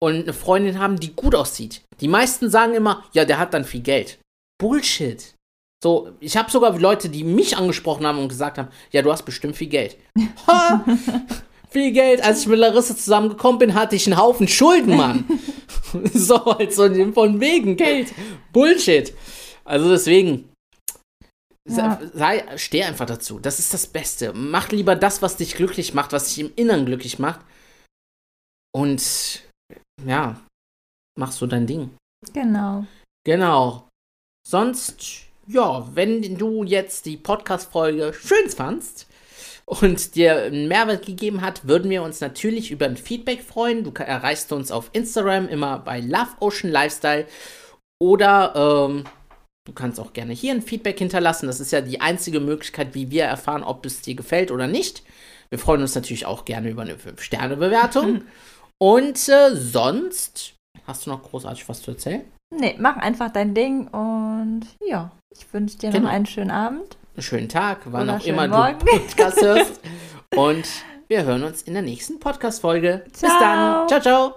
und 0.00 0.14
eine 0.22 0.32
Freundin 0.32 0.78
haben, 0.78 1.00
die 1.00 1.14
gut 1.14 1.34
aussieht. 1.34 1.82
Die 2.00 2.08
meisten 2.08 2.50
sagen 2.50 2.74
immer, 2.74 3.04
ja, 3.12 3.24
der 3.24 3.38
hat 3.38 3.54
dann 3.54 3.64
viel 3.64 3.80
Geld. 3.80 4.18
Bullshit. 4.60 5.34
So, 5.82 6.10
ich 6.18 6.36
habe 6.36 6.50
sogar 6.50 6.76
Leute, 6.78 7.08
die 7.08 7.22
mich 7.22 7.56
angesprochen 7.56 8.06
haben 8.06 8.18
und 8.18 8.28
gesagt 8.28 8.58
haben, 8.58 8.68
ja, 8.90 9.02
du 9.02 9.12
hast 9.12 9.24
bestimmt 9.24 9.56
viel 9.56 9.68
Geld. 9.68 9.96
Ha! 10.46 10.84
viel 11.70 11.92
Geld. 11.92 12.22
Als 12.24 12.40
ich 12.40 12.46
mit 12.46 12.58
Larissa 12.58 12.96
zusammengekommen 12.96 13.58
bin, 13.58 13.74
hatte 13.74 13.94
ich 13.94 14.06
einen 14.06 14.16
Haufen 14.16 14.48
Schulden, 14.48 14.96
Mann. 14.96 15.24
so, 16.12 16.44
halt 16.44 16.72
so 16.72 16.88
von 17.12 17.40
wegen 17.40 17.76
Geld. 17.76 18.12
Bullshit. 18.52 19.12
Also 19.64 19.90
deswegen, 19.90 20.48
Ja. 21.68 22.00
sei, 22.14 22.44
steh 22.56 22.82
einfach 22.82 23.06
dazu. 23.06 23.38
Das 23.38 23.58
ist 23.58 23.74
das 23.74 23.86
Beste. 23.86 24.32
Mach 24.32 24.70
lieber 24.70 24.96
das, 24.96 25.20
was 25.22 25.36
dich 25.36 25.54
glücklich 25.54 25.92
macht, 25.94 26.12
was 26.12 26.28
dich 26.28 26.38
im 26.40 26.52
Inneren 26.56 26.86
glücklich 26.86 27.18
macht. 27.18 27.40
Und 28.74 29.42
ja, 30.06 30.40
mach 31.16 31.32
so 31.32 31.46
dein 31.46 31.66
Ding. 31.66 31.90
Genau. 32.32 32.84
Genau. 33.24 33.88
Sonst, 34.46 35.26
ja, 35.46 35.86
wenn 35.94 36.38
du 36.38 36.64
jetzt 36.64 37.06
die 37.06 37.16
Podcast-Folge 37.16 38.14
schön 38.14 38.48
fandst 38.48 39.06
und 39.66 40.14
dir 40.14 40.44
einen 40.44 40.68
Mehrwert 40.68 41.04
gegeben 41.04 41.42
hat, 41.42 41.68
würden 41.68 41.90
wir 41.90 42.02
uns 42.02 42.20
natürlich 42.20 42.70
über 42.70 42.86
ein 42.86 42.96
Feedback 42.96 43.42
freuen. 43.42 43.84
Du 43.84 43.92
erreichst 43.92 44.52
uns 44.52 44.70
auf 44.70 44.90
Instagram 44.94 45.48
immer 45.48 45.78
bei 45.78 46.00
Love 46.00 46.36
Ocean 46.40 46.72
Lifestyle 46.72 47.26
oder 48.00 48.88
ähm, 48.88 49.04
du 49.66 49.72
kannst 49.74 50.00
auch 50.00 50.14
gerne 50.14 50.32
hier 50.32 50.54
ein 50.54 50.62
Feedback 50.62 50.98
hinterlassen. 50.98 51.46
Das 51.46 51.60
ist 51.60 51.72
ja 51.72 51.82
die 51.82 52.00
einzige 52.00 52.40
Möglichkeit, 52.40 52.94
wie 52.94 53.10
wir 53.10 53.24
erfahren, 53.24 53.62
ob 53.62 53.84
es 53.84 54.00
dir 54.00 54.14
gefällt 54.14 54.50
oder 54.50 54.66
nicht. 54.66 55.02
Wir 55.50 55.58
freuen 55.58 55.82
uns 55.82 55.94
natürlich 55.94 56.26
auch 56.26 56.44
gerne 56.44 56.70
über 56.70 56.82
eine 56.82 56.94
5-Sterne-Bewertung. 56.94 58.22
Und 58.80 59.28
äh, 59.28 59.54
sonst, 59.56 60.54
hast 60.86 61.06
du 61.06 61.10
noch 61.10 61.22
großartig 61.22 61.68
was 61.68 61.82
zu 61.82 61.90
erzählen? 61.92 62.22
Nee, 62.54 62.76
mach 62.78 62.96
einfach 62.96 63.30
dein 63.30 63.54
Ding 63.54 63.88
und 63.88 64.62
ja, 64.86 65.10
ich 65.36 65.46
wünsche 65.52 65.76
dir 65.78 65.90
Genau. 65.90 66.04
noch 66.06 66.12
einen 66.12 66.26
schönen 66.26 66.50
Abend. 66.50 66.96
einen 67.16 67.22
schönen 67.22 67.48
Tag, 67.48 67.80
wann 67.86 68.08
auch 68.08 68.24
immer 68.24 68.42
schönen 68.42 68.52
du 68.52 68.56
Morgen. 68.56 68.78
Podcast 68.78 69.40
hörst. 69.42 69.80
Und 70.36 70.66
wir 71.08 71.24
hören 71.24 71.42
uns 71.44 71.62
in 71.62 71.74
der 71.74 71.82
nächsten 71.82 72.18
Podcast-Folge. 72.20 73.04
Bis 73.10 73.20
dann. 73.20 73.88
Ciao, 73.88 74.00
ciao. 74.00 74.34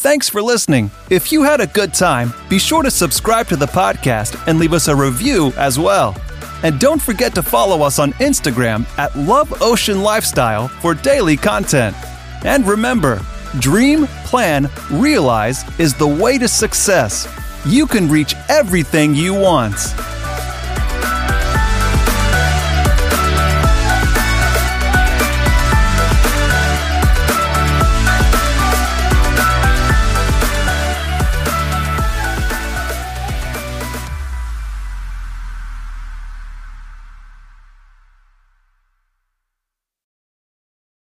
Thanks 0.00 0.28
for 0.30 0.40
listening. 0.40 0.90
If 1.10 1.26
you 1.32 1.42
had 1.44 1.60
a 1.60 1.66
good 1.66 1.92
time, 1.92 2.32
be 2.48 2.58
sure 2.58 2.82
to 2.84 2.90
subscribe 2.90 3.48
to 3.48 3.56
the 3.56 3.66
podcast 3.66 4.36
and 4.48 4.58
leave 4.60 4.72
us 4.72 4.88
a 4.88 4.94
review 4.94 5.52
as 5.58 5.76
well. 5.78 6.14
And 6.62 6.80
don't 6.80 7.00
forget 7.02 7.34
to 7.34 7.42
follow 7.42 7.82
us 7.84 7.98
on 7.98 8.12
Instagram 8.14 8.84
at 8.96 9.14
Love 9.16 9.52
Ocean 9.60 10.02
Lifestyle 10.02 10.68
for 10.80 10.94
daily 10.94 11.36
content. 11.36 11.96
And 12.44 12.64
remember, 12.66 13.20
dream, 13.58 14.06
plan, 14.24 14.68
realize 14.90 15.64
is 15.78 15.94
the 15.94 16.06
way 16.06 16.38
to 16.38 16.48
success. 16.48 17.28
You 17.66 17.86
can 17.86 18.08
reach 18.08 18.34
everything 18.48 19.14
you 19.14 19.34
want. 19.34 19.74